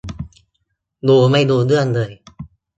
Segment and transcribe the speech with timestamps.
[1.07, 2.11] ดูไม่รู้เรื่องเลย